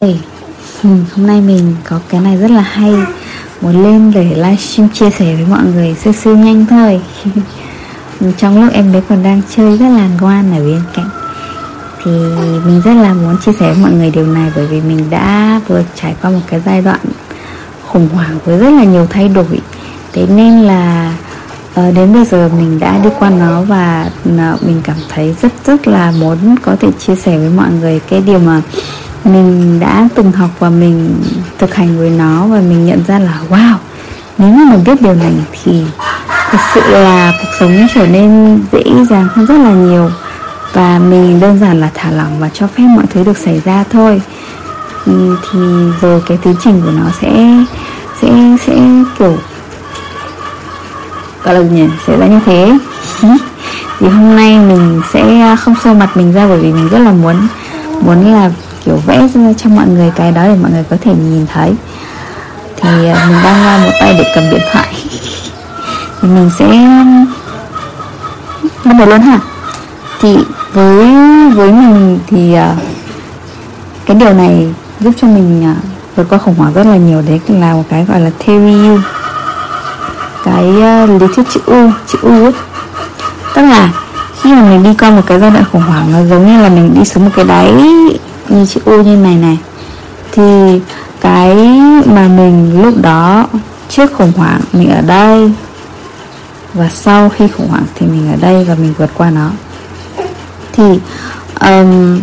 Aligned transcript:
Hey, 0.00 0.20
ừ, 0.82 0.88
hôm 1.14 1.26
nay 1.26 1.40
mình 1.40 1.74
có 1.88 2.00
cái 2.08 2.20
này 2.20 2.36
rất 2.36 2.50
là 2.50 2.62
hay. 2.62 2.94
Muốn 3.60 3.82
lên 3.82 4.12
để 4.12 4.24
livestream 4.24 4.88
chia 4.88 5.10
sẻ 5.10 5.34
với 5.34 5.46
mọi 5.50 5.64
người 5.64 5.94
siêu 5.94 6.12
siêu 6.12 6.36
nhanh 6.36 6.66
thôi. 6.66 7.00
Trong 8.38 8.64
lúc 8.64 8.72
em 8.72 8.92
bé 8.92 9.00
còn 9.08 9.22
đang 9.22 9.42
chơi 9.56 9.78
rất 9.78 9.88
là 9.88 10.08
ngoan 10.20 10.52
ở 10.52 10.64
bên 10.64 10.80
cạnh. 10.94 11.08
Thì 12.04 12.10
mình 12.66 12.82
rất 12.84 12.94
là 12.94 13.14
muốn 13.14 13.36
chia 13.44 13.52
sẻ 13.52 13.72
với 13.72 13.82
mọi 13.82 13.92
người 13.92 14.10
điều 14.10 14.26
này 14.26 14.52
Bởi 14.56 14.66
vì 14.66 14.80
mình 14.80 15.10
đã 15.10 15.60
vừa 15.68 15.82
trải 15.94 16.14
qua 16.22 16.30
một 16.30 16.40
cái 16.46 16.62
giai 16.66 16.82
đoạn 16.82 17.00
khủng 17.88 18.08
hoảng 18.14 18.38
với 18.44 18.58
rất 18.58 18.70
là 18.70 18.84
nhiều 18.84 19.06
thay 19.10 19.28
đổi. 19.28 19.60
Thế 20.12 20.26
nên 20.26 20.62
là 20.62 21.14
ờ, 21.74 21.90
đến 21.90 22.14
bây 22.14 22.24
giờ 22.24 22.50
mình 22.58 22.80
đã 22.80 22.98
đi 23.04 23.10
qua 23.18 23.30
nó 23.30 23.62
và 23.62 24.10
ờ, 24.38 24.58
mình 24.60 24.80
cảm 24.84 24.96
thấy 25.08 25.36
rất 25.42 25.52
rất 25.66 25.88
là 25.88 26.10
muốn 26.10 26.56
có 26.62 26.76
thể 26.80 26.88
chia 26.98 27.16
sẻ 27.16 27.38
với 27.38 27.50
mọi 27.50 27.70
người 27.80 28.00
cái 28.10 28.20
điều 28.20 28.38
mà 28.38 28.62
mình 29.24 29.80
đã 29.80 30.08
từng 30.14 30.32
học 30.32 30.50
và 30.58 30.70
mình 30.70 31.22
thực 31.58 31.74
hành 31.74 31.98
với 31.98 32.10
nó 32.10 32.46
và 32.46 32.60
mình 32.60 32.86
nhận 32.86 33.04
ra 33.06 33.18
là, 33.18 33.40
wow, 33.50 33.74
nếu 34.38 34.48
như 34.48 34.64
mình 34.64 34.84
biết 34.84 35.02
điều 35.02 35.14
này 35.14 35.32
thì 35.64 35.84
thật 36.50 36.58
sự 36.74 36.80
là 36.86 37.32
cuộc 37.42 37.48
sống 37.60 37.86
trở 37.94 38.06
nên 38.06 38.60
dễ 38.72 38.84
dàng 39.10 39.28
hơn 39.34 39.46
rất 39.46 39.58
là 39.58 39.70
nhiều. 39.70 40.10
Và 40.72 40.98
mình 40.98 41.40
đơn 41.40 41.58
giản 41.58 41.80
là 41.80 41.90
thả 41.94 42.10
lỏng 42.10 42.40
và 42.40 42.48
cho 42.48 42.66
phép 42.66 42.82
mọi 42.82 43.04
thứ 43.10 43.24
được 43.24 43.38
xảy 43.38 43.62
ra 43.64 43.84
thôi. 43.90 44.22
Ừ, 45.06 45.36
thì 45.50 45.58
rồi 46.00 46.22
cái 46.26 46.38
tiến 46.42 46.54
trình 46.64 46.82
của 46.84 46.90
nó 46.90 47.04
sẽ 47.20 47.64
sẽ 48.22 48.56
sẽ 48.66 48.74
kiểu 49.18 49.36
gọi 51.44 51.54
là 51.54 51.60
nhỉ? 51.60 51.86
Sẽ 52.06 52.18
ra 52.18 52.26
như 52.26 52.40
thế. 52.46 52.78
Thì 54.00 54.08
hôm 54.08 54.36
nay 54.36 54.58
mình 54.58 55.02
sẽ 55.12 55.56
không 55.60 55.74
sâu 55.84 55.94
mặt 55.94 56.16
mình 56.16 56.32
ra 56.32 56.46
bởi 56.48 56.58
vì 56.58 56.72
mình 56.72 56.88
rất 56.88 56.98
là 56.98 57.12
muốn 57.12 57.36
muốn 58.00 58.32
là 58.32 58.50
kiểu 58.84 58.96
vẽ 59.06 59.28
ra 59.34 59.52
cho 59.56 59.70
mọi 59.70 59.86
người 59.86 60.12
cái 60.16 60.32
đó 60.32 60.42
để 60.44 60.56
mọi 60.62 60.70
người 60.70 60.84
có 60.90 60.96
thể 61.00 61.14
nhìn 61.14 61.46
thấy. 61.52 61.74
Thì 62.76 62.88
à, 63.08 63.26
mình 63.28 63.38
đang 63.44 63.64
ra 63.64 63.78
một 63.84 63.92
tay 64.00 64.14
để 64.18 64.32
cầm 64.34 64.50
điện 64.50 64.60
thoại. 64.72 64.94
Thì 66.22 66.28
mình 66.28 66.50
sẽ 66.58 66.64
um, 66.64 67.26
bắt 68.84 68.94
đầu 68.98 69.08
luôn 69.08 69.20
ha. 69.20 69.38
Thì 70.20 70.36
với 70.72 71.06
với 71.54 71.72
mình 71.72 72.18
thì 72.26 72.54
à, 72.54 72.76
cái 74.06 74.16
điều 74.16 74.32
này 74.32 74.74
giúp 75.00 75.14
cho 75.20 75.28
mình 75.28 75.64
à, 75.64 75.76
vượt 76.16 76.26
qua 76.28 76.38
khủng 76.38 76.54
hoảng 76.54 76.72
rất 76.74 76.86
là 76.86 76.96
nhiều. 76.96 77.22
Đấy 77.22 77.40
là 77.48 77.72
một 77.72 77.84
cái 77.90 78.04
gọi 78.04 78.20
là 78.20 78.30
theory 78.38 78.88
U 78.88 78.98
cái 80.44 80.64
lý 81.08 81.26
thuyết 81.36 81.46
chữ 81.50 81.60
U 81.66 81.90
chữ 82.06 82.18
U 82.22 82.44
ấy. 82.44 82.52
Tức 83.54 83.62
là 83.62 83.90
khi 84.42 84.52
mà 84.52 84.62
mình 84.62 84.82
đi 84.82 84.94
qua 85.00 85.10
một 85.10 85.22
cái 85.26 85.40
giai 85.40 85.50
đoạn 85.50 85.64
khủng 85.72 85.82
hoảng 85.82 86.12
nó 86.12 86.18
giống 86.24 86.46
như 86.46 86.62
là 86.62 86.68
mình 86.68 86.94
đi 86.94 87.04
xuống 87.04 87.24
một 87.24 87.30
cái 87.36 87.44
đáy 87.44 87.72
như 88.48 88.66
chữ 88.66 88.80
U 88.84 89.02
như 89.02 89.16
này 89.16 89.34
này 89.34 89.58
thì 90.32 90.80
cái 91.20 91.54
mà 92.06 92.28
mình 92.28 92.82
lúc 92.82 92.94
đó 93.02 93.46
trước 93.88 94.12
khủng 94.12 94.32
hoảng 94.36 94.60
mình 94.72 94.90
ở 94.90 95.00
đây 95.00 95.52
và 96.74 96.88
sau 96.88 97.28
khi 97.28 97.48
khủng 97.48 97.68
hoảng 97.68 97.84
thì 97.94 98.06
mình 98.06 98.32
ở 98.32 98.36
đây 98.40 98.64
và 98.64 98.74
mình 98.74 98.94
vượt 98.98 99.10
qua 99.14 99.30
nó 99.30 99.50
thì 100.72 101.00
um, 101.60 102.20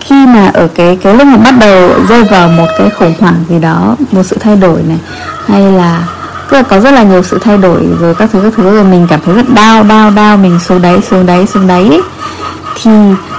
khi 0.00 0.26
mà 0.26 0.50
ở 0.54 0.68
cái 0.74 0.98
cái 1.02 1.14
lúc 1.14 1.26
mà 1.26 1.36
bắt 1.36 1.54
đầu 1.60 2.04
rơi 2.08 2.24
vào 2.24 2.48
một 2.48 2.66
cái 2.78 2.90
khủng 2.90 3.14
hoảng 3.20 3.44
gì 3.48 3.58
đó 3.58 3.96
một 4.12 4.22
sự 4.22 4.36
thay 4.40 4.56
đổi 4.56 4.82
này 4.82 4.98
hay 5.46 5.72
là 5.72 6.08
tức 6.50 6.56
là 6.56 6.62
có 6.62 6.80
rất 6.80 6.90
là 6.90 7.02
nhiều 7.02 7.22
sự 7.22 7.38
thay 7.42 7.58
đổi 7.58 7.82
rồi 8.00 8.14
các 8.14 8.30
thứ 8.32 8.40
các 8.42 8.52
thứ 8.56 8.74
rồi 8.74 8.84
mình 8.84 9.06
cảm 9.10 9.20
thấy 9.24 9.34
rất 9.34 9.48
đau 9.54 9.82
đau 9.84 10.10
đau 10.10 10.36
mình 10.36 10.60
xuống 10.60 10.82
đáy 10.82 11.00
xuống 11.10 11.26
đáy 11.26 11.46
xuống 11.46 11.66
đáy 11.66 11.88
ấy. 11.88 12.02
thì 12.82 12.90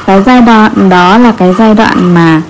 cái 0.08 0.24
giai 0.26 0.42
đoạn 0.42 0.90
đó 0.90 1.18
là 1.18 1.32
cái 1.38 1.54
giai 1.58 1.74
đoạn 1.76 2.14
mà 2.14 2.42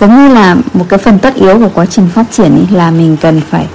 giống 0.00 0.16
như 0.16 0.34
là 0.34 0.56
một 0.74 0.84
cái 0.88 0.98
phần 0.98 1.18
tất 1.18 1.34
yếu 1.34 1.58
của 1.58 1.68
quá 1.74 1.86
trình 1.86 2.08
phát 2.14 2.24
triển 2.30 2.56
ý, 2.56 2.76
là 2.76 2.90
mình 2.90 3.16
cần 3.20 3.40
phải 3.50 3.66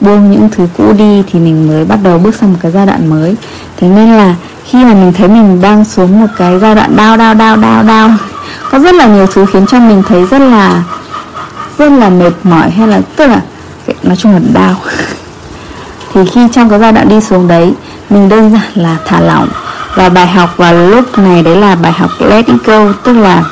buông 0.00 0.30
những 0.30 0.48
thứ 0.52 0.66
cũ 0.76 0.92
đi 0.92 1.22
thì 1.32 1.38
mình 1.40 1.68
mới 1.68 1.84
bắt 1.84 1.98
đầu 2.02 2.18
bước 2.18 2.34
sang 2.34 2.52
một 2.52 2.58
cái 2.62 2.72
giai 2.72 2.86
đoạn 2.86 3.10
mới. 3.10 3.36
Thế 3.76 3.88
nên 3.88 4.12
là 4.12 4.34
khi 4.64 4.84
mà 4.84 4.94
mình 4.94 5.12
thấy 5.12 5.28
mình 5.28 5.60
đang 5.60 5.84
xuống 5.84 6.20
một 6.20 6.26
cái 6.36 6.58
giai 6.58 6.74
đoạn 6.74 6.96
đau 6.96 7.16
đau 7.16 7.34
đau 7.34 7.56
đau 7.56 7.82
đau 7.82 8.10
có 8.70 8.78
rất 8.78 8.94
là 8.94 9.06
nhiều 9.06 9.26
thứ 9.26 9.46
khiến 9.52 9.66
cho 9.66 9.80
mình 9.80 10.02
thấy 10.08 10.26
rất 10.26 10.38
là 10.38 10.82
rất 11.78 11.92
là 11.92 12.08
mệt 12.08 12.32
mỏi 12.42 12.70
hay 12.70 12.88
là 12.88 13.00
tức 13.16 13.26
là 13.26 13.40
nói 14.02 14.16
chung 14.16 14.32
là 14.32 14.40
đau. 14.54 14.74
Thì 16.14 16.20
khi 16.32 16.48
trong 16.52 16.70
cái 16.70 16.78
giai 16.78 16.92
đoạn 16.92 17.08
đi 17.08 17.20
xuống 17.20 17.48
đấy 17.48 17.74
mình 18.10 18.28
đơn 18.28 18.52
giản 18.52 18.70
là 18.74 18.96
thả 19.04 19.20
lỏng 19.20 19.48
và 19.98 20.08
bài 20.08 20.26
học 20.26 20.56
vào 20.56 20.74
lúc 20.74 21.18
này 21.18 21.42
đấy 21.42 21.56
là 21.56 21.74
bài 21.74 21.92
học 21.92 22.10
let 22.20 22.46
it 22.46 22.56
go 22.64 22.92
tức 23.04 23.12
là 23.12 23.44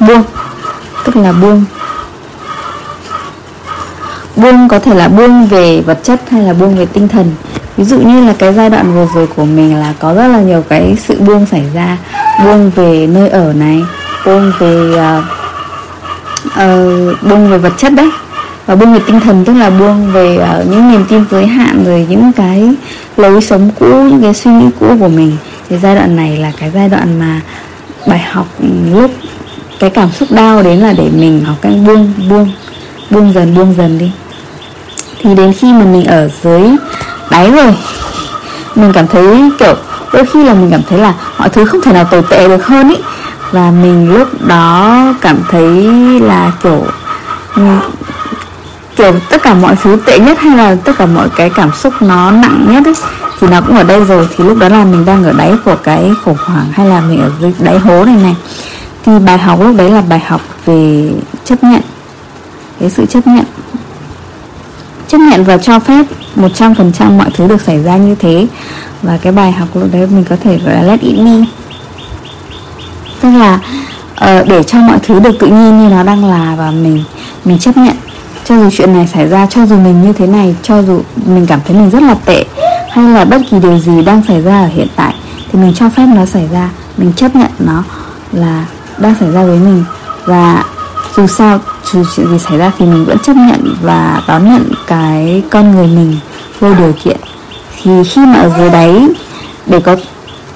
buông. 0.00 0.22
Tức 1.04 1.16
là 1.16 1.32
buông. 1.32 1.64
Buông 4.36 4.68
có 4.68 4.78
thể 4.78 4.94
là 4.94 5.08
buông 5.08 5.46
về 5.46 5.80
vật 5.80 5.98
chất 6.02 6.30
hay 6.30 6.42
là 6.42 6.52
buông 6.52 6.76
về 6.76 6.86
tinh 6.86 7.08
thần. 7.08 7.32
Ví 7.76 7.84
dụ 7.84 7.98
như 7.98 8.26
là 8.26 8.34
cái 8.38 8.54
giai 8.54 8.70
đoạn 8.70 8.94
vừa 8.94 9.06
rồi 9.14 9.26
của 9.36 9.44
mình 9.44 9.76
là 9.76 9.94
có 9.98 10.14
rất 10.14 10.26
là 10.26 10.40
nhiều 10.40 10.64
cái 10.68 10.96
sự 11.08 11.20
buông 11.20 11.46
xảy 11.46 11.64
ra. 11.74 11.96
Buông 12.44 12.70
về 12.70 13.06
nơi 13.06 13.28
ở 13.28 13.52
này 13.52 13.84
buông 14.26 14.52
về 14.58 14.90
uh, 14.90 15.24
uh, 16.46 17.22
buông 17.22 17.50
về 17.50 17.58
vật 17.58 17.72
chất 17.76 17.92
đấy. 17.92 18.10
Và 18.66 18.74
buông 18.74 18.94
về 18.94 19.00
tinh 19.06 19.20
thần 19.20 19.44
tức 19.44 19.54
là 19.54 19.70
buông 19.70 20.12
về 20.12 20.36
uh, 20.36 20.66
những 20.66 20.90
niềm 20.92 21.04
tin 21.08 21.24
giới 21.30 21.46
hạn 21.46 21.84
rồi 21.86 22.06
những 22.10 22.32
cái 22.32 22.74
lối 23.20 23.42
sống 23.42 23.70
cũ, 23.78 23.86
những 23.86 24.22
cái 24.22 24.34
suy 24.34 24.50
nghĩ 24.50 24.66
cũ 24.80 24.96
của 25.00 25.08
mình. 25.08 25.36
Thì 25.68 25.76
giai 25.78 25.94
đoạn 25.94 26.16
này 26.16 26.36
là 26.36 26.52
cái 26.60 26.70
giai 26.74 26.88
đoạn 26.88 27.18
mà 27.18 27.40
bài 28.06 28.18
học 28.18 28.46
ừ, 28.58 28.68
lúc 28.92 29.10
cái 29.78 29.90
cảm 29.90 30.12
xúc 30.12 30.28
đau 30.32 30.62
đến 30.62 30.78
là 30.78 30.92
để 30.92 31.08
mình 31.14 31.44
học 31.44 31.56
cách 31.62 31.72
buông 31.86 32.12
buông 32.28 32.52
buông 33.10 33.32
dần 33.32 33.54
buông 33.54 33.74
dần 33.78 33.98
đi. 33.98 34.12
Thì 35.22 35.34
đến 35.34 35.52
khi 35.52 35.72
mà 35.72 35.84
mình 35.84 36.04
ở 36.04 36.28
dưới 36.42 36.62
đáy 37.30 37.50
rồi, 37.50 37.74
mình 38.74 38.92
cảm 38.92 39.06
thấy 39.06 39.50
kiểu 39.58 39.74
đôi 40.12 40.26
khi 40.26 40.44
là 40.44 40.54
mình 40.54 40.70
cảm 40.70 40.82
thấy 40.88 40.98
là 40.98 41.14
mọi 41.38 41.48
thứ 41.48 41.64
không 41.64 41.80
thể 41.80 41.92
nào 41.92 42.04
tồi 42.04 42.22
tệ 42.30 42.48
được 42.48 42.66
hơn 42.66 42.88
ý. 42.88 42.96
Và 43.52 43.70
mình 43.70 44.14
lúc 44.14 44.28
đó 44.46 44.96
cảm 45.20 45.38
thấy 45.50 45.82
là 46.20 46.52
kiểu 46.62 46.84
ừ, 47.56 47.62
kiểu 48.96 49.12
tất 49.30 49.42
cả 49.42 49.54
mọi 49.54 49.76
thứ 49.82 49.96
tệ 50.06 50.18
nhất 50.18 50.38
hay 50.40 50.56
là 50.56 50.76
tất 50.84 50.92
cả 50.98 51.06
mọi 51.06 51.28
cái 51.36 51.50
cảm 51.50 51.70
xúc 51.72 51.94
nó 52.00 52.30
nặng 52.30 52.66
nhất 52.68 52.84
ấy 52.84 52.94
thì 53.40 53.46
nó 53.50 53.60
cũng 53.60 53.76
ở 53.76 53.84
đây 53.84 54.04
rồi. 54.04 54.28
Thì 54.36 54.44
lúc 54.44 54.58
đó 54.58 54.68
là 54.68 54.84
mình 54.84 55.04
đang 55.04 55.24
ở 55.24 55.32
đáy 55.32 55.52
của 55.64 55.76
cái 55.82 56.10
khủng 56.24 56.36
hoảng 56.44 56.66
hay 56.72 56.86
là 56.86 57.00
mình 57.00 57.20
ở 57.20 57.30
dưới 57.40 57.52
đáy 57.58 57.78
hố 57.78 58.04
này 58.04 58.16
này. 58.16 58.36
Thì 59.04 59.12
bài 59.26 59.38
học 59.38 59.60
lúc 59.60 59.76
đấy 59.76 59.90
là 59.90 60.00
bài 60.00 60.20
học 60.26 60.40
về 60.66 61.10
chấp 61.44 61.64
nhận. 61.64 61.82
Cái 62.80 62.90
sự 62.90 63.06
chấp 63.06 63.26
nhận. 63.26 63.44
Chấp 65.08 65.18
nhận 65.18 65.44
và 65.44 65.58
cho 65.58 65.78
phép 65.78 66.06
100% 66.36 67.18
mọi 67.18 67.30
thứ 67.34 67.46
được 67.46 67.60
xảy 67.60 67.82
ra 67.82 67.96
như 67.96 68.14
thế. 68.14 68.46
Và 69.02 69.18
cái 69.22 69.32
bài 69.32 69.52
học 69.52 69.68
lúc 69.74 69.88
đấy 69.92 70.06
mình 70.06 70.24
có 70.24 70.36
thể 70.44 70.58
gọi 70.58 70.74
là 70.74 70.82
let 70.82 71.00
it 71.00 71.16
be. 71.16 71.44
Tức 73.20 73.30
là 73.30 73.54
uh, 74.14 74.48
để 74.48 74.62
cho 74.62 74.78
mọi 74.78 74.98
thứ 75.02 75.20
được 75.20 75.38
tự 75.38 75.46
nhiên 75.46 75.82
như 75.82 75.88
nó 75.88 76.02
đang 76.02 76.24
là 76.24 76.54
và 76.58 76.70
mình 76.70 77.04
mình 77.44 77.58
chấp 77.58 77.76
nhận 77.76 77.96
cho 78.44 78.56
dù 78.56 78.70
chuyện 78.72 78.92
này 78.92 79.06
xảy 79.06 79.28
ra, 79.28 79.46
cho 79.46 79.66
dù 79.66 79.76
mình 79.76 80.02
như 80.02 80.12
thế 80.12 80.26
này, 80.26 80.56
cho 80.62 80.82
dù 80.82 81.02
mình 81.26 81.46
cảm 81.46 81.60
thấy 81.66 81.76
mình 81.76 81.90
rất 81.90 82.02
là 82.02 82.14
tệ, 82.24 82.44
hay 82.90 83.10
là 83.10 83.24
bất 83.24 83.40
kỳ 83.50 83.58
điều 83.58 83.78
gì 83.78 84.02
đang 84.02 84.22
xảy 84.28 84.42
ra 84.42 84.60
ở 84.60 84.66
hiện 84.66 84.88
tại, 84.96 85.14
thì 85.52 85.58
mình 85.58 85.72
cho 85.74 85.88
phép 85.88 86.06
nó 86.14 86.26
xảy 86.26 86.48
ra. 86.52 86.70
Mình 86.96 87.12
chấp 87.16 87.36
nhận 87.36 87.50
nó 87.58 87.82
là 88.32 88.64
đang 88.98 89.14
xảy 89.20 89.30
ra 89.30 89.44
với 89.44 89.58
mình. 89.58 89.84
Và 90.24 90.64
dù 91.16 91.26
sao, 91.26 91.58
dù 91.92 92.04
chuyện 92.16 92.26
gì 92.30 92.38
xảy 92.38 92.58
ra 92.58 92.72
thì 92.78 92.86
mình 92.86 93.04
vẫn 93.04 93.18
chấp 93.18 93.36
nhận 93.36 93.76
và 93.82 94.22
đón 94.28 94.48
nhận 94.48 94.72
cái 94.86 95.42
con 95.50 95.74
người 95.74 95.86
mình 95.86 96.16
vô 96.60 96.74
điều 96.74 96.92
kiện. 97.04 97.16
Thì 97.82 97.90
khi 98.04 98.26
mà 98.26 98.38
ở 98.38 98.50
dưới 98.58 98.70
đáy, 98.70 99.08
để 99.66 99.80
có 99.80 99.96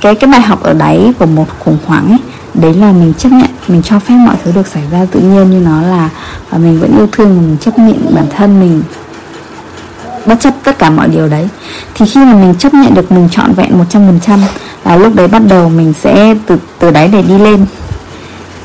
cái 0.01 0.15
cái 0.15 0.31
bài 0.31 0.41
học 0.41 0.63
ở 0.63 0.73
đáy 0.73 1.13
của 1.19 1.27
một 1.27 1.47
khủng 1.59 1.79
hoảng 1.87 2.09
ấy 2.09 2.19
đấy 2.55 2.75
là 2.75 2.93
mình 2.93 3.13
chấp 3.19 3.33
nhận, 3.33 3.51
mình 3.69 3.83
cho 3.83 3.99
phép 3.99 4.15
mọi 4.15 4.37
thứ 4.45 4.53
được 4.53 4.67
xảy 4.67 4.83
ra 4.91 5.07
tự 5.11 5.21
nhiên 5.21 5.51
như 5.51 5.61
nó 5.61 5.83
là, 5.83 6.11
và 6.51 6.59
mình 6.59 6.81
vẫn 6.81 6.97
yêu 6.97 7.09
thương 7.13 7.37
và 7.37 7.43
mình 7.43 7.57
chấp 7.61 7.79
nhận 7.79 8.15
bản 8.15 8.27
thân 8.37 8.61
mình. 8.61 8.83
Bất 10.27 10.41
chấp 10.41 10.55
tất 10.65 10.79
cả 10.79 10.91
mọi 10.91 11.09
điều 11.09 11.29
đấy. 11.29 11.49
Thì 11.95 12.07
khi 12.07 12.21
mà 12.21 12.35
mình 12.35 12.55
chấp 12.55 12.75
nhận 12.75 12.95
được 12.95 13.13
mình 13.13 13.29
trọn 13.31 13.53
vẹn 13.53 13.85
100% 13.91 14.39
là 14.85 14.97
lúc 14.97 15.15
đấy 15.15 15.29
bắt 15.29 15.43
đầu 15.49 15.69
mình 15.69 15.93
sẽ 16.03 16.35
từ 16.47 16.57
từ 16.79 16.91
đáy 16.91 17.09
để 17.09 17.23
đi 17.23 17.39
lên. 17.39 17.67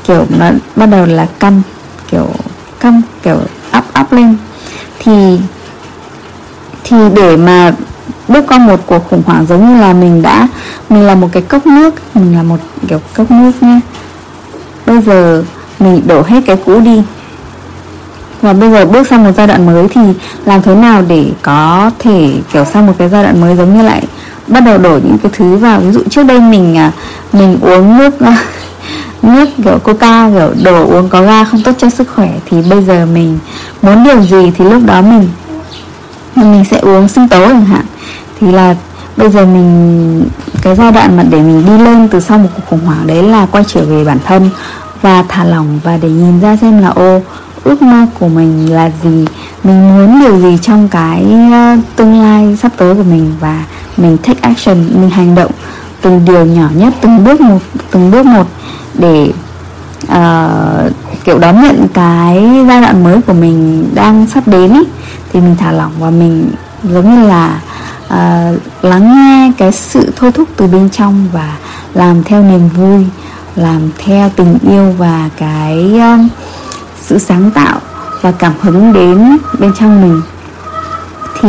Kiểu, 0.04 0.26
nó 0.38 0.50
bắt 0.76 0.86
đầu 0.86 1.06
là 1.06 1.26
căm 1.38 1.62
kiểu 2.10 2.26
căm 2.80 3.02
kiểu 3.22 3.38
up 3.78 3.84
up 4.00 4.12
lên. 4.12 4.36
Thì 4.98 5.40
thì 6.84 6.96
để 7.14 7.36
mà 7.36 7.72
bước 8.28 8.44
qua 8.48 8.58
một 8.58 8.80
cuộc 8.86 9.10
khủng 9.10 9.22
hoảng 9.26 9.46
giống 9.46 9.68
như 9.68 9.80
là 9.80 9.92
mình 9.92 10.22
đã 10.22 10.48
mình 10.90 11.02
là 11.02 11.14
một 11.14 11.28
cái 11.32 11.42
cốc 11.42 11.66
nước 11.66 11.94
mình 12.14 12.34
là 12.36 12.42
một 12.42 12.58
kiểu 12.88 13.00
cốc 13.14 13.30
nước 13.30 13.52
nha 13.60 13.80
bây 14.86 15.02
giờ 15.02 15.44
mình 15.78 16.02
đổ 16.06 16.22
hết 16.22 16.40
cái 16.46 16.56
cũ 16.64 16.80
đi. 16.80 17.02
Và 18.42 18.52
bây 18.52 18.70
giờ 18.70 18.86
bước 18.86 19.06
sang 19.06 19.24
một 19.24 19.30
giai 19.36 19.46
đoạn 19.46 19.66
mới 19.66 19.88
thì 19.88 20.00
làm 20.44 20.62
thế 20.62 20.74
nào 20.74 21.02
để 21.08 21.26
có 21.42 21.90
thể 21.98 22.32
kiểu 22.52 22.64
sang 22.64 22.86
một 22.86 22.92
cái 22.98 23.08
giai 23.08 23.22
đoạn 23.22 23.40
mới 23.40 23.56
giống 23.56 23.76
như 23.76 23.82
lại 23.82 24.02
bắt 24.46 24.60
đầu 24.60 24.78
đổi 24.78 25.00
những 25.04 25.18
cái 25.18 25.32
thứ 25.34 25.56
vào? 25.56 25.80
Ví 25.80 25.92
dụ 25.92 26.00
trước 26.10 26.22
đây 26.22 26.40
mình 26.40 26.76
à, 26.76 26.92
mình 27.32 27.58
uống 27.60 27.98
nước 27.98 28.20
à, 28.20 28.36
nước 29.22 29.48
kiểu 29.64 29.78
coca 29.78 30.30
kiểu 30.30 30.50
đồ 30.64 30.86
uống 30.86 31.08
có 31.08 31.22
ga 31.22 31.44
không 31.44 31.62
tốt 31.62 31.72
cho 31.78 31.90
sức 31.90 32.08
khỏe 32.14 32.30
thì 32.50 32.62
bây 32.70 32.84
giờ 32.84 33.06
mình 33.06 33.38
muốn 33.82 34.04
điều 34.04 34.22
gì 34.22 34.52
thì 34.58 34.64
lúc 34.64 34.82
đó 34.86 35.02
mình 35.02 35.28
mình 36.34 36.64
sẽ 36.70 36.78
uống 36.78 37.08
sinh 37.08 37.28
tố 37.28 37.46
chẳng 37.46 37.64
hạn. 37.64 37.84
Thì 38.40 38.52
là 38.52 38.74
bây 39.20 39.30
giờ 39.30 39.46
mình 39.46 40.28
cái 40.62 40.76
giai 40.76 40.92
đoạn 40.92 41.16
mà 41.16 41.22
để 41.22 41.38
mình 41.38 41.66
đi 41.66 41.84
lên 41.84 42.08
từ 42.08 42.20
sau 42.20 42.38
một 42.38 42.48
cuộc 42.56 42.62
khủng 42.70 42.86
hoảng 42.86 43.06
đấy 43.06 43.22
là 43.22 43.46
quay 43.46 43.64
trở 43.66 43.84
về 43.84 44.04
bản 44.04 44.18
thân 44.24 44.50
và 45.02 45.24
thả 45.28 45.44
lỏng 45.44 45.80
và 45.84 45.98
để 46.02 46.08
nhìn 46.08 46.40
ra 46.40 46.56
xem 46.56 46.82
là 46.82 46.88
ô 46.88 47.20
ước 47.64 47.82
mơ 47.82 48.06
của 48.18 48.28
mình 48.28 48.72
là 48.74 48.90
gì? 49.02 49.24
Mình 49.64 49.96
muốn 49.96 50.20
điều 50.20 50.40
gì 50.40 50.58
trong 50.62 50.88
cái 50.88 51.26
ờ, 51.52 51.76
tương 51.96 52.22
lai 52.22 52.56
sắp 52.56 52.72
tới 52.76 52.94
của 52.94 53.02
mình? 53.02 53.32
Và 53.40 53.64
mình 53.96 54.16
take 54.16 54.40
action 54.40 55.00
mình 55.00 55.10
hành 55.10 55.34
động 55.34 55.50
từng 56.02 56.24
điều 56.24 56.44
nhỏ 56.46 56.68
nhất 56.74 56.94
từng 57.00 57.24
bước 57.24 57.40
một 57.40 57.58
từng 57.90 58.10
bước 58.10 58.26
một 58.26 58.46
để 58.94 59.32
uh, 60.04 60.92
kiểu 61.24 61.38
đón 61.38 61.62
nhận 61.62 61.88
cái 61.94 62.64
giai 62.68 62.80
đoạn 62.80 63.04
mới 63.04 63.20
của 63.26 63.32
mình 63.32 63.88
đang 63.94 64.26
sắp 64.26 64.48
đến 64.48 64.72
ý, 64.72 64.80
thì 65.32 65.40
mình 65.40 65.56
thả 65.58 65.72
lỏng 65.72 65.92
và 65.98 66.10
mình 66.10 66.50
giống 66.84 67.14
như 67.14 67.28
là 67.28 67.60
uh, 68.14 68.60
lắng 68.82 69.14
nghe 69.14 69.52
cái 69.58 69.72
sự 69.72 70.12
thôi 70.16 70.32
thúc 70.32 70.48
từ 70.56 70.66
bên 70.66 70.90
trong 70.90 71.28
và 71.32 71.56
làm 71.94 72.22
theo 72.22 72.42
niềm 72.42 72.68
vui 72.68 73.06
làm 73.56 73.90
theo 73.98 74.30
tình 74.36 74.58
yêu 74.68 74.94
và 74.98 75.28
cái 75.36 75.92
uh, 75.96 76.30
sự 77.00 77.18
sáng 77.18 77.50
tạo 77.50 77.80
và 78.22 78.32
cảm 78.32 78.52
hứng 78.60 78.92
đến 78.92 79.38
bên 79.58 79.72
trong 79.78 80.02
mình. 80.02 80.22
Thì 81.40 81.48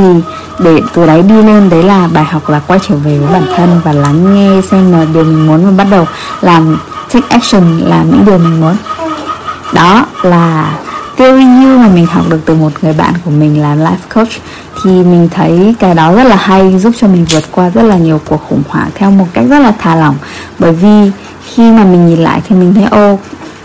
để 0.59 0.81
từ 0.93 1.05
đấy 1.05 1.21
đi 1.21 1.43
lên 1.43 1.69
đấy 1.69 1.83
là 1.83 2.07
bài 2.13 2.23
học 2.23 2.49
là 2.49 2.61
quay 2.67 2.79
trở 2.87 2.95
về 2.95 3.19
với 3.19 3.33
bản 3.33 3.45
thân 3.55 3.81
và 3.83 3.91
lắng 3.91 4.35
nghe 4.35 4.61
xem 4.71 4.91
là 4.91 5.05
điều 5.13 5.23
mình 5.23 5.47
muốn 5.47 5.65
và 5.65 5.71
bắt 5.71 5.87
đầu 5.91 6.07
làm 6.41 6.77
take 7.13 7.27
action 7.29 7.79
làm 7.79 8.11
những 8.11 8.25
điều 8.25 8.37
mình 8.37 8.61
muốn. 8.61 8.75
Đó 9.73 10.05
là 10.21 10.77
theory 11.17 11.43
như 11.43 11.77
mà 11.77 11.87
mình 11.87 12.05
học 12.05 12.25
được 12.29 12.39
từ 12.45 12.55
một 12.55 12.71
người 12.81 12.93
bạn 12.93 13.13
của 13.25 13.31
mình 13.31 13.61
là 13.61 13.75
life 13.75 14.15
coach 14.15 14.29
thì 14.83 14.89
mình 14.91 15.29
thấy 15.31 15.75
cái 15.79 15.95
đó 15.95 16.15
rất 16.15 16.23
là 16.23 16.35
hay, 16.35 16.79
giúp 16.79 16.93
cho 16.99 17.07
mình 17.07 17.25
vượt 17.33 17.43
qua 17.51 17.69
rất 17.69 17.81
là 17.81 17.97
nhiều 17.97 18.21
cuộc 18.25 18.41
khủng 18.49 18.63
hoảng 18.69 18.89
theo 18.95 19.11
một 19.11 19.25
cách 19.33 19.45
rất 19.49 19.59
là 19.59 19.73
thả 19.79 19.95
lỏng. 19.95 20.15
Bởi 20.59 20.71
vì 20.71 21.11
khi 21.45 21.71
mà 21.71 21.83
mình 21.83 22.07
nhìn 22.07 22.19
lại 22.19 22.41
thì 22.47 22.55
mình 22.55 22.73
thấy, 22.73 22.83
ô, 22.83 23.19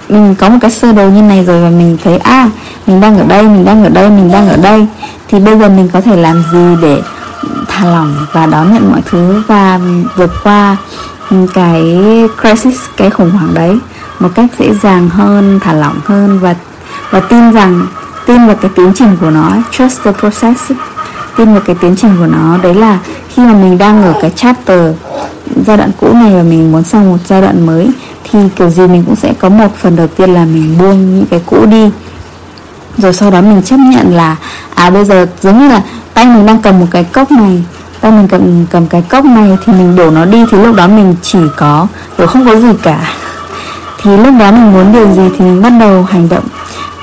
mình 0.08 0.34
có 0.34 0.48
một 0.48 0.58
cái 0.60 0.70
sơ 0.70 0.92
đồ 0.92 1.08
như 1.08 1.22
này 1.22 1.44
rồi 1.44 1.62
và 1.62 1.70
mình 1.70 1.98
thấy 2.04 2.18
à 2.18 2.50
mình 2.86 3.00
đang 3.00 3.18
ở 3.18 3.24
đây, 3.28 3.42
mình 3.42 3.64
đang 3.64 3.84
ở 3.84 3.88
đây, 3.88 4.10
mình 4.10 4.32
đang 4.32 4.48
ở 4.48 4.56
đây. 4.56 4.86
Thì 5.28 5.40
bây 5.40 5.58
giờ 5.58 5.68
mình 5.68 5.88
có 5.92 6.00
thể 6.00 6.16
làm 6.16 6.42
gì 6.52 6.76
để 6.82 7.02
thả 7.68 7.84
lỏng 7.84 8.26
và 8.32 8.46
đón 8.46 8.74
nhận 8.74 8.90
mọi 8.90 9.02
thứ 9.10 9.42
và 9.46 9.80
vượt 10.16 10.30
qua 10.44 10.76
ừ, 11.30 11.36
cái 11.54 11.98
crisis, 12.40 12.80
cái 12.96 13.10
khủng 13.10 13.30
hoảng 13.30 13.54
đấy 13.54 13.78
một 14.18 14.28
cách 14.34 14.46
dễ 14.58 14.74
dàng 14.82 15.08
hơn, 15.08 15.60
thả 15.62 15.72
lỏng 15.72 16.00
hơn 16.04 16.38
và 16.38 16.54
và 17.10 17.20
tin 17.20 17.52
rằng, 17.52 17.86
tin 18.26 18.46
vào 18.46 18.56
cái 18.56 18.70
tiến 18.76 18.92
trình 18.94 19.16
của 19.20 19.30
nó, 19.30 19.52
trust 19.70 20.02
the 20.04 20.12
process 20.12 20.72
tin 21.36 21.52
vào 21.52 21.62
cái 21.66 21.76
tiến 21.80 21.96
trình 21.96 22.16
của 22.18 22.26
nó, 22.26 22.58
đấy 22.62 22.74
là 22.74 22.98
khi 23.34 23.42
mà 23.42 23.52
mình 23.52 23.78
đang 23.78 24.02
ở 24.02 24.14
cái 24.20 24.30
chapter 24.36 24.94
giai 25.66 25.76
đoạn 25.76 25.90
cũ 26.00 26.12
này 26.12 26.34
và 26.34 26.42
mình 26.42 26.72
muốn 26.72 26.82
sang 26.82 27.10
một 27.10 27.18
giai 27.26 27.42
đoạn 27.42 27.66
mới, 27.66 27.90
thì 28.30 28.38
kiểu 28.56 28.70
gì 28.70 28.86
mình 28.86 29.04
cũng 29.06 29.16
sẽ 29.16 29.32
có 29.38 29.48
một 29.48 29.68
phần 29.76 29.96
đầu 29.96 30.06
tiên 30.06 30.34
là 30.34 30.44
mình 30.44 30.78
buông 30.78 31.16
những 31.16 31.26
cái 31.30 31.40
cũ 31.46 31.66
đi. 31.66 31.90
Rồi 32.98 33.12
sau 33.12 33.30
đó 33.30 33.40
mình 33.40 33.62
chấp 33.62 33.76
nhận 33.76 34.14
là 34.14 34.36
à 34.74 34.90
bây 34.90 35.04
giờ 35.04 35.26
giống 35.42 35.58
như 35.58 35.68
là 35.68 35.82
tay 36.14 36.26
mình 36.26 36.46
đang 36.46 36.62
cầm 36.62 36.80
một 36.80 36.86
cái 36.90 37.04
cốc 37.04 37.30
này, 37.30 37.64
tay 38.00 38.12
mình 38.12 38.28
cầm 38.28 38.66
cầm 38.70 38.86
cái 38.86 39.02
cốc 39.02 39.24
này 39.24 39.56
thì 39.64 39.72
mình 39.72 39.96
đổ 39.96 40.10
nó 40.10 40.24
đi, 40.24 40.44
thì 40.50 40.58
lúc 40.58 40.76
đó 40.76 40.88
mình 40.88 41.14
chỉ 41.22 41.38
có 41.56 41.86
rồi 42.18 42.28
không 42.28 42.46
có 42.46 42.56
gì 42.56 42.68
cả. 42.82 43.12
Thì 44.02 44.16
lúc 44.16 44.34
đó 44.38 44.50
mình 44.50 44.72
muốn 44.72 44.92
điều 44.92 45.12
gì 45.12 45.36
thì 45.38 45.44
mình 45.44 45.62
bắt 45.62 45.72
đầu 45.80 46.02
hành 46.02 46.28
động, 46.28 46.44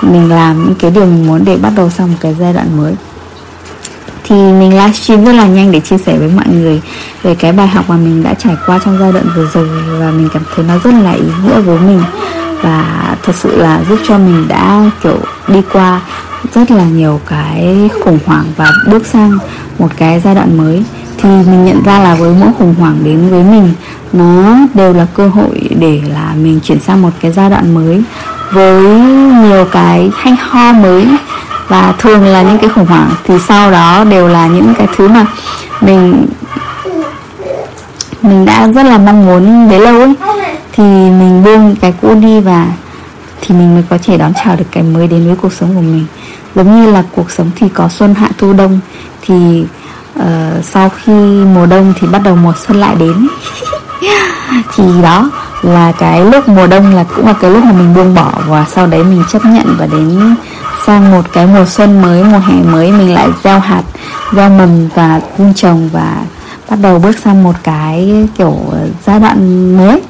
mình 0.02 0.30
làm 0.30 0.66
những 0.66 0.76
cái 0.76 0.92
điều 0.92 1.06
mình 1.06 1.28
muốn 1.28 1.46
để 1.46 1.58
bắt 1.58 1.72
đầu 1.76 1.90
sang 1.90 2.08
một 2.08 2.18
cái 2.22 2.36
giai 2.40 2.54
đoạn 2.54 2.78
mới 2.78 2.94
thì 4.34 4.54
mình 4.54 4.72
livestream 4.72 5.26
rất 5.26 5.32
là 5.32 5.48
nhanh 5.48 5.72
để 5.72 5.80
chia 5.80 5.98
sẻ 5.98 6.18
với 6.18 6.28
mọi 6.36 6.46
người 6.48 6.82
về 7.24 7.36
cái 7.36 7.52
bài 7.52 7.68
học 7.68 7.86
mà 7.88 7.96
mình 7.96 8.24
đã 8.24 8.34
trải 8.34 8.56
qua 8.66 8.80
trong 8.86 8.98
giai 9.00 9.12
đoạn 9.12 9.26
vừa 9.36 9.48
rồi. 9.54 9.68
Và 10.00 10.12
mình 10.12 10.30
cảm 10.34 10.44
thấy 10.56 10.66
nó 10.68 10.74
rất 10.84 10.94
là 11.04 11.12
ý 11.12 11.24
nghĩa 11.44 11.62
với 11.62 11.80
mình. 11.80 12.02
Và 12.62 12.86
thật 13.24 13.36
sự 13.36 13.58
là 13.58 13.82
giúp 13.90 14.00
cho 14.08 14.18
mình 14.18 14.46
đã, 14.48 14.92
kiểu, 15.04 15.18
đi 15.48 15.62
qua 15.74 16.02
rất 16.56 16.72
là 16.72 16.84
nhiều 16.84 17.20
cái 17.30 17.90
khủng 18.04 18.20
hoảng 18.26 18.46
và 18.58 18.72
bước 18.92 19.06
sang 19.06 19.38
một 19.80 19.90
cái 19.98 20.20
giai 20.20 20.36
đoạn 20.36 20.58
mới. 20.58 20.84
Thì 21.18 21.30
mình 21.30 21.66
nhận 21.66 21.84
ra 21.84 22.00
là 22.00 22.16
với 22.16 22.34
mỗi 22.40 22.50
khủng 22.60 22.76
hoảng 22.80 22.98
đến 23.04 23.30
với 23.30 23.44
mình, 23.44 23.74
nó 24.14 24.58
đều 24.74 24.94
là 24.94 25.08
cơ 25.14 25.28
hội 25.28 25.70
để 25.80 26.02
là 26.14 26.34
mình 26.36 26.60
chuyển 26.64 26.80
sang 26.80 27.02
một 27.02 27.12
cái 27.22 27.32
giai 27.32 27.50
đoạn 27.50 27.74
mới. 27.74 28.04
Với 28.52 28.84
nhiều 29.44 29.66
cái 29.72 30.10
hay 30.16 30.36
ho 30.40 30.74
mới 30.74 31.08
và 31.68 31.94
thường 31.98 32.25
là 32.25 32.42
những 32.42 32.57
cái 32.60 32.69
khủng 32.69 32.86
hoảng 32.86 33.10
thì 33.24 33.33
sau 33.48 33.71
đó 33.71 34.04
đều 34.04 34.27
là 34.27 34.48
những 34.48 34.74
cái 34.77 34.88
thứ 34.95 35.07
mà 35.07 35.25
mình 35.81 36.25
mình 38.21 38.45
đã 38.45 38.68
rất 38.68 38.83
là 38.83 38.98
mong 38.98 39.25
muốn 39.25 39.69
đấy 39.69 39.80
lâu 39.80 40.00
ấy. 40.00 40.13
Thì 40.71 40.83
mình 40.83 41.44
buông 41.44 41.75
cái 41.81 41.94
cũ 42.01 42.15
đi 42.21 42.39
và 42.39 42.68
thì 43.42 43.56
mình 43.56 43.74
mới 43.74 43.83
có 43.89 43.98
thể 44.04 44.18
đón 44.18 44.33
chào 44.44 44.56
được 44.56 44.65
cái 44.71 44.83
mới 44.83 45.07
đến 45.07 45.27
với 45.27 45.36
cuộc 45.36 45.54
sống 45.54 45.75
của 45.75 45.81
mình. 45.81 46.06
Giống 46.56 46.81
như 46.81 46.92
là 46.92 47.04
cuộc 47.15 47.31
sống 47.31 47.51
thì 47.56 47.69
có 47.69 47.89
xuân 47.89 48.15
hạ 48.15 48.30
thu 48.38 48.54
đông 48.54 48.80
thì 49.21 49.65
uh, 50.19 50.25
sau 50.63 50.89
khi 50.89 51.13
mùa 51.56 51.65
đông 51.65 51.94
thì 52.00 52.07
bắt 52.07 52.21
đầu 52.24 52.36
mùa 52.36 52.54
xuân 52.68 52.77
lại 52.80 52.95
đến. 52.95 53.27
Thì 54.75 54.83
đó 55.01 55.30
là 55.62 55.92
cái 56.00 56.25
lúc 56.25 56.50
mùa 56.50 56.68
đông 56.68 56.95
là 56.95 57.04
cũng 57.15 57.27
là 57.27 57.33
cái 57.33 57.51
lúc 57.51 57.63
mà 57.63 57.71
mình 57.71 57.94
buông 57.94 58.15
bỏ 58.15 58.31
và 58.48 58.65
sau 58.69 58.88
đấy 58.88 59.04
mình 59.04 59.24
chấp 59.31 59.45
nhận 59.45 59.75
và 59.80 59.86
đến 59.86 60.36
sang 60.86 61.12
một 61.12 61.22
cái 61.34 61.48
mùa 61.48 61.66
xuân 61.66 62.02
mới 62.02 62.24
mùa 62.24 62.40
hè 62.40 62.56
mới 62.72 62.92
mình 62.92 63.14
lại 63.14 63.30
gieo 63.44 63.60
hạt 63.60 63.84
gieo 64.36 64.50
mầm 64.50 64.88
và 64.96 65.22
vun 65.38 65.54
trồng 65.54 65.90
và 65.94 66.24
bắt 66.70 66.80
đầu 66.82 67.00
bước 67.00 67.18
sang 67.24 67.44
một 67.44 67.56
cái 67.64 68.28
kiểu 68.38 68.58
ờ, 68.72 68.88
giai 69.06 69.20
đoạn 69.20 69.78
mới. 69.78 70.02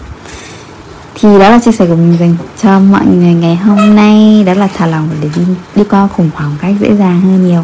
Thì 1.15 1.39
đó 1.39 1.49
là 1.49 1.59
chia 1.59 1.71
sẻ 1.71 1.85
của 1.85 1.95
mình 1.95 2.17
dành 2.19 2.35
cho 2.63 2.79
mọi 2.79 3.05
người 3.05 3.33
ngày 3.33 3.55
hôm 3.55 3.95
nay. 3.95 4.43
Đó 4.45 4.53
là 4.53 4.67
thả 4.77 4.85
lòng 4.85 5.09
để 5.21 5.29
đi 5.35 5.41
đi 5.75 5.83
qua 5.89 6.07
khủng 6.17 6.29
hoảng 6.35 6.55
cách 6.61 6.75
dễ 6.79 6.95
dàng 6.95 7.21
hơn 7.21 7.47
nhiều. 7.47 7.63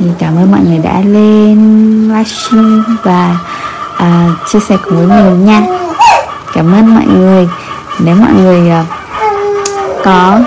Thì 0.00 0.06
cảm 0.18 0.36
ơn 0.36 0.50
mọi 0.50 0.60
người 0.68 0.78
đã 0.78 1.00
lên 1.00 2.08
livestream 2.08 2.84
và 3.02 3.38
uh, 3.96 4.50
chia 4.52 4.60
sẻ 4.68 4.76
cùng 4.84 5.08
với 5.08 5.22
mình 5.22 5.46
nha. 5.46 5.62
Cảm 6.54 6.72
ơn 6.72 6.94
mọi 6.94 7.06
người. 7.06 7.48
Nếu 7.98 8.16
mọi 8.16 8.32
người 8.32 8.70
uh, 8.80 8.86
có 10.04 10.40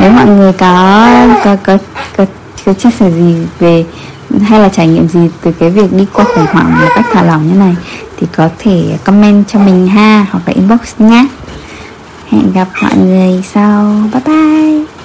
nếu 0.00 0.12
mọi 0.12 0.26
người 0.26 0.52
có 0.52 1.06
có, 1.44 1.56
có 1.64 1.78
có 2.16 2.26
có 2.66 2.72
chia 2.72 2.90
sẻ 2.90 3.10
gì 3.10 3.36
về 3.58 3.84
hay 4.42 4.60
là 4.60 4.68
trải 4.68 4.86
nghiệm 4.86 5.08
gì 5.08 5.30
từ 5.42 5.52
cái 5.52 5.70
việc 5.70 5.92
đi 5.92 6.06
qua 6.12 6.24
khủng 6.24 6.46
hoảng 6.52 6.80
một 6.80 6.88
cách 6.94 7.04
thả 7.12 7.22
lỏng 7.22 7.48
như 7.48 7.54
này 7.54 7.76
thì 8.16 8.26
có 8.36 8.48
thể 8.58 8.98
comment 9.04 9.48
cho 9.48 9.58
mình 9.58 9.88
ha 9.88 10.26
hoặc 10.30 10.40
là 10.46 10.52
inbox 10.52 10.80
nhé. 10.98 11.26
Hẹn 12.28 12.52
gặp 12.52 12.68
mọi 12.82 12.96
người 12.96 13.42
sau. 13.52 14.02
Bye 14.12 14.22
bye. 14.26 14.97